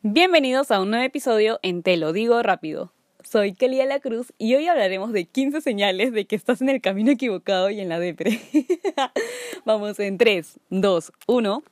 Bienvenidos 0.00 0.70
a 0.70 0.80
un 0.80 0.88
nuevo 0.88 1.04
episodio 1.04 1.58
en 1.62 1.82
Te 1.82 1.98
lo 1.98 2.14
digo 2.14 2.42
rápido. 2.42 2.94
Soy 3.22 3.52
de 3.82 3.84
la 3.84 4.00
Cruz 4.00 4.32
y 4.38 4.54
hoy 4.54 4.68
hablaremos 4.68 5.12
de 5.12 5.26
15 5.26 5.60
señales 5.60 6.12
de 6.12 6.24
que 6.24 6.34
estás 6.34 6.62
en 6.62 6.70
el 6.70 6.80
camino 6.80 7.10
equivocado 7.10 7.68
y 7.68 7.80
en 7.80 7.90
la 7.90 7.98
depre. 7.98 8.40
Vamos 9.66 9.98
en 10.00 10.16
3, 10.16 10.60
2, 10.70 11.12
1. 11.26 11.62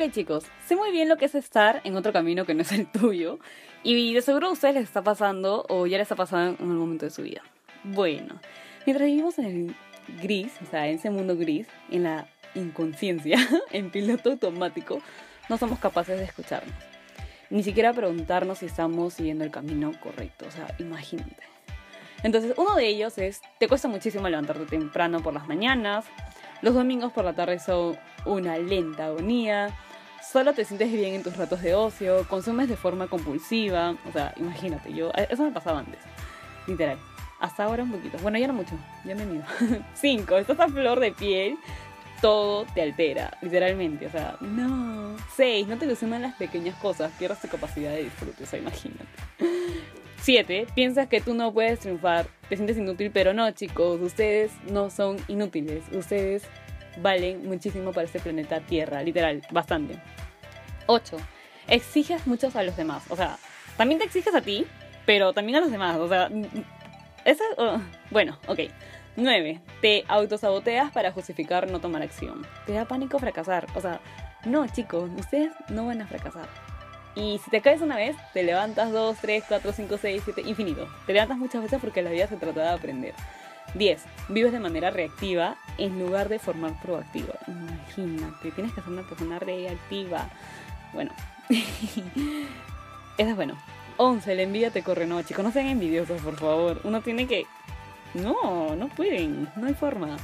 Ok 0.00 0.12
chicos, 0.12 0.44
sé 0.64 0.76
muy 0.76 0.92
bien 0.92 1.08
lo 1.08 1.16
que 1.16 1.24
es 1.24 1.34
estar 1.34 1.80
en 1.82 1.96
otro 1.96 2.12
camino 2.12 2.44
que 2.44 2.54
no 2.54 2.62
es 2.62 2.70
el 2.70 2.86
tuyo 2.86 3.40
y 3.82 4.14
de 4.14 4.22
seguro 4.22 4.46
a 4.46 4.52
ustedes 4.52 4.76
les 4.76 4.84
está 4.84 5.02
pasando 5.02 5.66
o 5.68 5.88
ya 5.88 5.98
les 5.98 6.04
está 6.04 6.14
pasando 6.14 6.62
en 6.62 6.70
un 6.70 6.78
momento 6.78 7.04
de 7.04 7.10
su 7.10 7.22
vida. 7.22 7.42
Bueno, 7.82 8.40
mientras 8.86 9.08
vivimos 9.08 9.40
en 9.40 9.44
el 9.46 9.76
gris, 10.22 10.52
o 10.62 10.70
sea, 10.70 10.86
en 10.86 10.98
ese 10.98 11.10
mundo 11.10 11.36
gris, 11.36 11.66
en 11.90 12.04
la 12.04 12.28
inconsciencia, 12.54 13.38
en 13.72 13.90
piloto 13.90 14.30
automático, 14.30 15.02
no 15.48 15.58
somos 15.58 15.80
capaces 15.80 16.16
de 16.16 16.26
escucharnos. 16.26 16.76
Ni 17.50 17.64
siquiera 17.64 17.92
preguntarnos 17.92 18.58
si 18.58 18.66
estamos 18.66 19.14
siguiendo 19.14 19.42
el 19.42 19.50
camino 19.50 19.90
correcto, 20.00 20.46
o 20.46 20.50
sea, 20.52 20.76
imagínate. 20.78 21.42
Entonces, 22.22 22.54
uno 22.56 22.76
de 22.76 22.86
ellos 22.86 23.18
es, 23.18 23.40
te 23.58 23.66
cuesta 23.66 23.88
muchísimo 23.88 24.28
levantarte 24.28 24.64
temprano 24.66 25.20
por 25.24 25.34
las 25.34 25.48
mañanas, 25.48 26.04
los 26.62 26.74
domingos 26.74 27.12
por 27.12 27.24
la 27.24 27.34
tarde 27.34 27.58
son 27.58 27.96
una 28.24 28.58
lenta 28.58 29.06
agonía, 29.06 29.76
solo 30.30 30.52
te 30.52 30.64
sientes 30.64 30.92
bien 30.92 31.14
en 31.14 31.22
tus 31.22 31.36
ratos 31.36 31.62
de 31.62 31.74
ocio, 31.74 32.26
consumes 32.28 32.68
de 32.68 32.76
forma 32.76 33.06
compulsiva, 33.06 33.96
o 34.08 34.12
sea, 34.12 34.34
imagínate, 34.36 34.92
yo, 34.92 35.10
eso 35.30 35.42
me 35.42 35.50
pasaba 35.50 35.80
antes, 35.80 36.00
literal. 36.66 36.98
Hasta 37.40 37.64
ahora 37.64 37.84
un 37.84 37.92
poquito. 37.92 38.18
Bueno, 38.18 38.36
ya 38.36 38.48
no 38.48 38.52
mucho, 38.52 38.76
ya 39.04 39.14
me 39.14 39.24
mido. 39.24 39.44
Cinco, 39.94 40.38
estás 40.38 40.58
a 40.58 40.68
flor 40.68 40.98
de 40.98 41.12
piel, 41.12 41.56
todo 42.20 42.66
te 42.74 42.82
altera, 42.82 43.38
literalmente. 43.40 44.06
O 44.06 44.10
sea, 44.10 44.36
no. 44.40 45.16
Seis, 45.36 45.68
no 45.68 45.78
te 45.78 45.84
ilusionan 45.84 46.22
las 46.22 46.34
pequeñas 46.34 46.74
cosas, 46.80 47.12
pierdes 47.16 47.40
tu 47.40 47.48
capacidad 47.48 47.92
de 47.92 48.04
disfrute, 48.04 48.42
o 48.42 48.46
sea, 48.46 48.58
imagínate. 48.58 49.06
7. 50.20 50.66
Piensas 50.74 51.06
que 51.08 51.20
tú 51.20 51.32
no 51.32 51.52
puedes 51.52 51.78
triunfar, 51.78 52.26
te 52.48 52.56
sientes 52.56 52.76
inútil, 52.76 53.12
pero 53.12 53.32
no, 53.34 53.48
chicos, 53.52 54.00
ustedes 54.00 54.50
no 54.68 54.90
son 54.90 55.16
inútiles. 55.28 55.84
Ustedes 55.92 56.42
valen 57.00 57.46
muchísimo 57.46 57.92
para 57.92 58.06
este 58.06 58.20
planeta 58.20 58.60
Tierra, 58.60 59.02
literal, 59.02 59.42
bastante. 59.50 59.98
8. 60.86 61.16
Exiges 61.68 62.26
mucho 62.26 62.50
a 62.54 62.62
los 62.62 62.76
demás. 62.76 63.04
O 63.10 63.16
sea, 63.16 63.38
también 63.76 63.98
te 63.98 64.06
exiges 64.06 64.34
a 64.34 64.40
ti, 64.40 64.66
pero 65.06 65.32
también 65.32 65.56
a 65.56 65.60
los 65.60 65.70
demás. 65.70 65.96
O 65.98 66.08
sea, 66.08 66.30
eso, 67.24 67.44
uh, 67.58 67.80
bueno, 68.10 68.38
ok. 68.46 68.60
9. 69.16 69.60
Te 69.80 70.04
autosaboteas 70.08 70.92
para 70.92 71.12
justificar 71.12 71.70
no 71.70 71.80
tomar 71.80 72.02
acción. 72.02 72.46
Te 72.66 72.72
da 72.72 72.86
pánico 72.86 73.18
fracasar. 73.18 73.66
O 73.74 73.80
sea, 73.80 74.00
no, 74.44 74.66
chicos, 74.68 75.10
ustedes 75.16 75.52
no 75.68 75.86
van 75.86 76.02
a 76.02 76.06
fracasar. 76.06 76.48
Y 77.14 77.40
si 77.44 77.50
te 77.50 77.60
caes 77.60 77.80
una 77.80 77.96
vez, 77.96 78.16
te 78.32 78.44
levantas 78.44 78.92
2, 78.92 79.16
3, 79.20 79.44
4, 79.48 79.72
5, 79.72 79.98
6, 80.00 80.22
7, 80.24 80.42
infinito. 80.42 80.88
Te 81.06 81.12
levantas 81.12 81.36
muchas 81.36 81.62
veces 81.62 81.80
porque 81.80 82.00
la 82.00 82.10
vida 82.10 82.28
se 82.28 82.36
trata 82.36 82.62
de 82.62 82.68
aprender. 82.68 83.14
10. 83.78 84.04
Vives 84.28 84.52
de 84.52 84.60
manera 84.60 84.90
reactiva 84.90 85.56
en 85.78 85.98
lugar 85.98 86.28
de 86.28 86.38
formar 86.38 86.78
proactiva. 86.82 87.34
Imagínate, 87.46 88.50
tienes 88.50 88.72
que 88.74 88.82
ser 88.82 88.90
una 88.90 89.02
persona 89.02 89.38
reactiva. 89.38 90.28
Bueno, 90.92 91.12
eso 91.48 93.30
es 93.30 93.36
bueno. 93.36 93.56
11. 93.96 94.34
La 94.34 94.42
envidia 94.42 94.70
te 94.70 94.82
corre. 94.82 95.06
No, 95.06 95.22
chicos, 95.22 95.44
no 95.44 95.52
sean 95.52 95.66
envidiosos, 95.66 96.20
por 96.20 96.36
favor. 96.36 96.80
Uno 96.84 97.00
tiene 97.00 97.26
que... 97.26 97.46
No, 98.14 98.76
no 98.76 98.88
pueden. 98.88 99.48
No 99.56 99.66
hay 99.66 99.74
forma. 99.74 100.16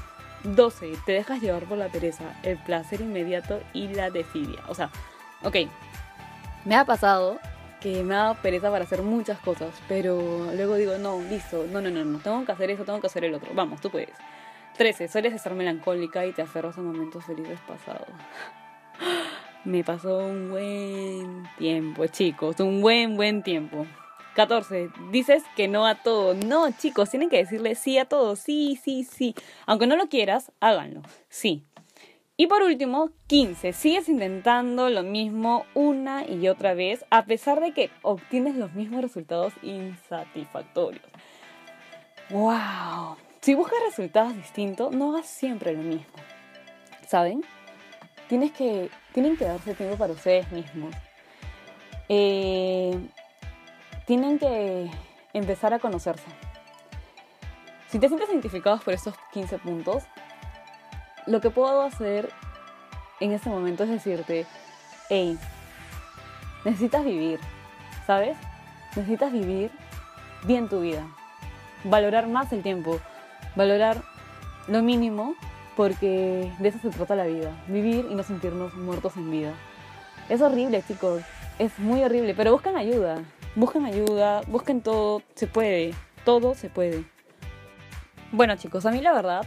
12. 0.44 0.92
Te 1.06 1.12
dejas 1.12 1.40
llevar 1.40 1.64
por 1.64 1.78
la 1.78 1.88
pereza, 1.88 2.24
el 2.42 2.58
placer 2.58 3.00
inmediato 3.00 3.60
y 3.72 3.88
la 3.88 4.10
desidia. 4.10 4.60
O 4.68 4.74
sea, 4.74 4.90
ok, 5.42 5.56
me 6.64 6.76
ha 6.76 6.84
pasado 6.84 7.38
que 7.84 8.02
me 8.02 8.14
dado 8.14 8.36
pereza 8.36 8.70
para 8.70 8.84
hacer 8.84 9.02
muchas 9.02 9.38
cosas, 9.40 9.74
pero 9.88 10.18
luego 10.54 10.76
digo, 10.76 10.96
no, 10.96 11.20
listo, 11.20 11.66
no, 11.70 11.82
no, 11.82 11.90
no, 11.90 12.02
no, 12.02 12.18
tengo 12.18 12.42
que 12.46 12.52
hacer 12.52 12.70
eso, 12.70 12.82
tengo 12.82 12.98
que 12.98 13.08
hacer 13.08 13.26
el 13.26 13.34
otro. 13.34 13.50
Vamos, 13.54 13.82
tú 13.82 13.90
puedes. 13.90 14.16
13. 14.78 15.06
Sueles 15.06 15.34
estar 15.34 15.54
melancólica 15.54 16.24
y 16.24 16.32
te 16.32 16.40
aferras 16.40 16.78
a 16.78 16.80
momentos 16.80 17.26
felices 17.26 17.60
pasados. 17.68 18.08
Me 19.66 19.84
pasó 19.84 20.16
un 20.16 20.50
buen 20.50 21.44
tiempo, 21.58 22.06
chicos, 22.06 22.58
un 22.60 22.80
buen, 22.80 23.16
buen 23.16 23.42
tiempo. 23.42 23.86
14. 24.34 24.88
Dices 25.10 25.42
que 25.54 25.68
no 25.68 25.86
a 25.86 25.96
todo. 25.96 26.32
No, 26.32 26.70
chicos, 26.72 27.10
tienen 27.10 27.28
que 27.28 27.36
decirle 27.36 27.74
sí 27.74 27.98
a 27.98 28.06
todo. 28.06 28.34
Sí, 28.34 28.80
sí, 28.82 29.04
sí. 29.04 29.34
Aunque 29.66 29.86
no 29.86 29.96
lo 29.96 30.08
quieras, 30.08 30.52
háganlo. 30.60 31.02
Sí. 31.28 31.66
Y 32.36 32.48
por 32.48 32.62
último, 32.62 33.10
15. 33.28 33.72
Sigues 33.72 34.08
intentando 34.08 34.90
lo 34.90 35.04
mismo 35.04 35.66
una 35.74 36.28
y 36.28 36.48
otra 36.48 36.74
vez 36.74 37.04
a 37.10 37.26
pesar 37.26 37.60
de 37.60 37.72
que 37.72 37.90
obtienes 38.02 38.56
los 38.56 38.72
mismos 38.72 39.02
resultados 39.02 39.52
insatisfactorios. 39.62 41.04
¡Wow! 42.30 43.16
Si 43.40 43.54
buscas 43.54 43.78
resultados 43.86 44.34
distintos, 44.34 44.92
no 44.92 45.12
hagas 45.12 45.28
siempre 45.28 45.74
lo 45.74 45.82
mismo. 45.82 46.14
¿Saben? 47.06 47.44
Tienes 48.28 48.50
que, 48.50 48.90
tienen 49.12 49.36
que 49.36 49.44
darse 49.44 49.74
tiempo 49.74 49.96
para 49.96 50.14
ustedes 50.14 50.50
mismos. 50.50 50.92
Eh, 52.08 52.98
tienen 54.06 54.40
que 54.40 54.90
empezar 55.34 55.72
a 55.72 55.78
conocerse. 55.78 56.26
Si 57.88 58.00
te 58.00 58.08
sientes 58.08 58.28
identificados 58.28 58.82
por 58.82 58.92
estos 58.92 59.14
15 59.32 59.58
puntos, 59.58 60.02
lo 61.26 61.40
que 61.40 61.50
puedo 61.50 61.82
hacer 61.82 62.30
en 63.20 63.32
este 63.32 63.48
momento 63.48 63.84
es 63.84 63.90
decirte, 63.90 64.46
hey, 65.08 65.38
necesitas 66.64 67.04
vivir, 67.04 67.40
¿sabes? 68.06 68.36
Necesitas 68.96 69.32
vivir 69.32 69.70
bien 70.44 70.68
tu 70.68 70.80
vida, 70.80 71.06
valorar 71.84 72.26
más 72.26 72.52
el 72.52 72.62
tiempo, 72.62 73.00
valorar 73.56 74.02
lo 74.68 74.82
mínimo, 74.82 75.34
porque 75.76 76.52
de 76.58 76.68
eso 76.68 76.78
se 76.78 76.90
trata 76.90 77.16
la 77.16 77.26
vida, 77.26 77.50
vivir 77.68 78.06
y 78.10 78.14
no 78.14 78.22
sentirnos 78.22 78.74
muertos 78.74 79.16
en 79.16 79.30
vida. 79.30 79.52
Es 80.28 80.40
horrible, 80.40 80.82
chicos, 80.86 81.22
es 81.58 81.78
muy 81.78 82.02
horrible, 82.02 82.34
pero 82.34 82.52
buscan 82.52 82.76
ayuda, 82.76 83.22
busquen 83.56 83.84
ayuda, 83.84 84.42
busquen 84.46 84.80
todo, 84.80 85.22
se 85.34 85.46
puede, 85.46 85.94
todo 86.24 86.54
se 86.54 86.68
puede. 86.68 87.04
Bueno 88.32 88.56
chicos, 88.56 88.86
a 88.86 88.90
mí 88.90 89.00
la 89.00 89.12
verdad 89.12 89.46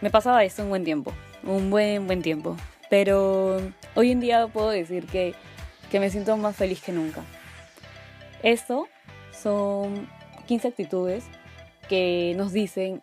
me 0.00 0.10
pasaba 0.10 0.44
esto 0.44 0.62
un 0.62 0.70
buen 0.70 0.84
tiempo, 0.84 1.12
un 1.42 1.70
buen, 1.70 2.06
buen 2.06 2.22
tiempo. 2.22 2.56
Pero 2.88 3.60
hoy 3.94 4.10
en 4.10 4.20
día 4.20 4.46
puedo 4.48 4.70
decir 4.70 5.06
que, 5.06 5.34
que 5.90 6.00
me 6.00 6.10
siento 6.10 6.36
más 6.36 6.56
feliz 6.56 6.82
que 6.82 6.92
nunca. 6.92 7.22
Esto 8.42 8.88
son 9.32 10.08
15 10.46 10.68
actitudes 10.68 11.24
que 11.88 12.34
nos 12.36 12.52
dicen, 12.52 13.02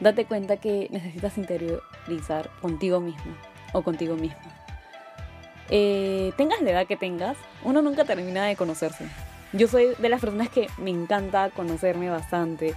date 0.00 0.24
cuenta 0.24 0.56
que 0.56 0.88
necesitas 0.90 1.38
interiorizar 1.38 2.50
contigo 2.60 3.00
mismo 3.00 3.34
o 3.72 3.82
contigo 3.82 4.16
misma. 4.16 4.56
Eh, 5.70 6.32
tengas 6.36 6.60
la 6.62 6.70
edad 6.70 6.86
que 6.86 6.96
tengas, 6.96 7.36
uno 7.62 7.80
nunca 7.80 8.04
termina 8.04 8.46
de 8.46 8.56
conocerse. 8.56 9.06
Yo 9.52 9.68
soy 9.68 9.94
de 9.98 10.08
las 10.08 10.20
personas 10.20 10.48
que 10.48 10.68
me 10.78 10.90
encanta 10.90 11.50
conocerme 11.50 12.10
bastante 12.10 12.74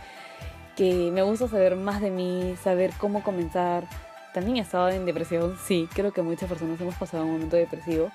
que 0.75 1.11
me 1.11 1.21
gusta 1.21 1.47
saber 1.47 1.75
más 1.75 2.01
de 2.01 2.09
mí, 2.09 2.55
saber 2.63 2.91
cómo 2.97 3.23
comenzar. 3.23 3.85
También 4.33 4.57
he 4.57 4.61
estado 4.61 4.89
en 4.89 5.05
depresión, 5.05 5.57
sí, 5.63 5.87
creo 5.93 6.11
que 6.11 6.21
muchas 6.21 6.49
personas 6.49 6.81
hemos 6.81 6.95
pasado 6.95 7.23
un 7.23 7.33
momento 7.33 7.55
depresivo, 7.55 8.09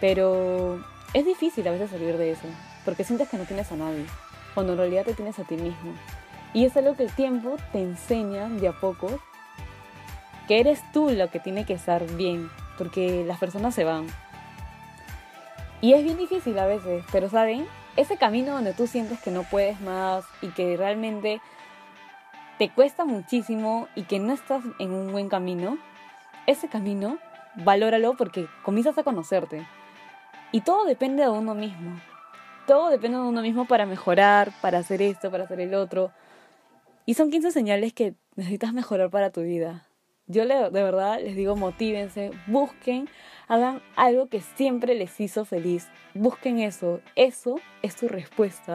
pero 0.00 0.80
es 1.12 1.24
difícil 1.24 1.66
a 1.66 1.72
veces 1.72 1.90
salir 1.90 2.16
de 2.16 2.30
eso, 2.30 2.46
porque 2.84 3.02
sientes 3.02 3.28
que 3.28 3.36
no 3.36 3.44
tienes 3.44 3.72
a 3.72 3.76
nadie, 3.76 4.06
cuando 4.54 4.72
en 4.72 4.78
realidad 4.78 5.04
te 5.04 5.14
tienes 5.14 5.38
a 5.40 5.44
ti 5.44 5.56
mismo. 5.56 5.92
Y 6.52 6.64
es 6.64 6.76
algo 6.76 6.94
que 6.94 7.04
el 7.04 7.12
tiempo 7.12 7.56
te 7.72 7.80
enseña 7.80 8.48
de 8.48 8.68
a 8.68 8.72
poco, 8.72 9.18
que 10.46 10.60
eres 10.60 10.80
tú 10.92 11.10
lo 11.10 11.30
que 11.30 11.40
tiene 11.40 11.66
que 11.66 11.74
estar 11.74 12.04
bien, 12.14 12.48
porque 12.78 13.24
las 13.26 13.38
personas 13.38 13.74
se 13.74 13.84
van. 13.84 14.06
Y 15.80 15.94
es 15.94 16.04
bien 16.04 16.16
difícil 16.16 16.58
a 16.58 16.66
veces, 16.66 17.04
pero 17.10 17.28
¿saben? 17.28 17.66
Ese 17.96 18.16
camino 18.16 18.52
donde 18.52 18.72
tú 18.72 18.86
sientes 18.86 19.20
que 19.20 19.30
no 19.32 19.42
puedes 19.42 19.80
más 19.80 20.24
y 20.42 20.48
que 20.48 20.76
realmente 20.76 21.40
te 22.60 22.68
cuesta 22.68 23.06
muchísimo 23.06 23.88
y 23.94 24.02
que 24.02 24.18
no 24.18 24.34
estás 24.34 24.62
en 24.78 24.92
un 24.92 25.12
buen 25.12 25.30
camino, 25.30 25.78
ese 26.46 26.68
camino, 26.68 27.16
valóralo 27.54 28.18
porque 28.18 28.48
comienzas 28.62 28.98
a 28.98 29.02
conocerte. 29.02 29.66
Y 30.52 30.60
todo 30.60 30.84
depende 30.84 31.22
de 31.22 31.30
uno 31.30 31.54
mismo. 31.54 31.98
todo 32.66 32.90
depende 32.90 33.16
de 33.16 33.24
uno 33.24 33.40
mismo 33.40 33.64
para 33.64 33.86
mejorar, 33.86 34.52
para 34.60 34.76
hacer 34.76 35.00
esto, 35.00 35.30
para 35.30 35.44
hacer 35.44 35.58
el 35.58 35.72
otro. 35.72 36.12
Y 37.06 37.14
son 37.14 37.30
15 37.30 37.50
señales 37.50 37.94
que 37.94 38.12
necesitas 38.36 38.74
mejorar 38.74 39.08
para 39.08 39.30
tu 39.30 39.40
vida. 39.40 39.86
Yo 40.26 40.46
de 40.46 40.68
verdad 40.70 41.18
les 41.18 41.36
digo, 41.36 41.56
motívense, 41.56 42.30
busquen, 42.46 43.08
hagan 43.48 43.80
algo 43.96 44.28
que 44.28 44.42
siempre 44.42 44.94
les 44.96 45.18
hizo 45.18 45.46
feliz. 45.46 45.88
Busquen 46.12 46.58
eso. 46.58 47.00
Eso 47.16 47.58
es 47.80 47.96
tu 47.96 48.06
respuesta 48.06 48.74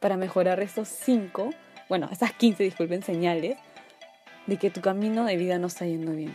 para 0.00 0.16
mejorar 0.16 0.58
estos 0.58 0.88
5, 0.88 1.50
bueno, 1.90 2.08
estas 2.10 2.32
15, 2.32 2.62
disculpen, 2.62 3.02
señales 3.02 3.58
de 4.46 4.56
que 4.56 4.70
tu 4.70 4.80
camino 4.80 5.24
de 5.24 5.36
vida 5.36 5.58
no 5.58 5.66
está 5.66 5.84
yendo 5.84 6.12
bien. 6.12 6.32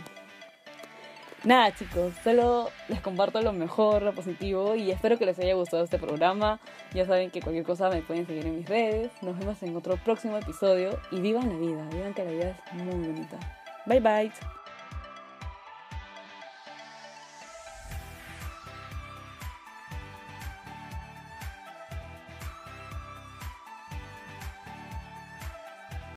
Nada 1.45 1.73
chicos, 1.73 2.13
solo 2.23 2.69
les 2.89 2.99
comparto 2.99 3.41
lo 3.41 3.53
mejor, 3.53 4.01
lo 4.01 4.13
positivo 4.13 4.75
y 4.75 4.91
espero 4.91 5.17
que 5.17 5.25
les 5.25 5.39
haya 5.39 5.53
gustado 5.53 5.83
este 5.83 5.97
programa. 5.97 6.59
Ya 6.93 7.05
saben 7.05 7.31
que 7.31 7.41
cualquier 7.41 7.63
cosa 7.63 7.89
me 7.89 8.01
pueden 8.01 8.27
seguir 8.27 8.45
en 8.47 8.57
mis 8.57 8.67
redes. 8.67 9.11
Nos 9.21 9.39
vemos 9.39 9.63
en 9.63 9.75
otro 9.77 9.95
próximo 9.95 10.37
episodio 10.37 10.99
y 11.11 11.21
vivan 11.21 11.47
la 11.47 11.55
vida, 11.55 11.87
vivan 11.89 12.13
que 12.13 12.25
la 12.25 12.31
vida 12.31 12.63
es 12.75 12.83
muy 12.83 13.07
bonita. 13.07 13.37
Bye 13.85 14.01
bye. 14.01 14.64